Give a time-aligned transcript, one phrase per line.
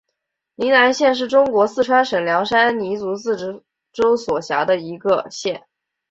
[0.55, 3.61] 宁南县是中国四川省凉山彝族自治
[3.93, 5.67] 州所辖的一个县。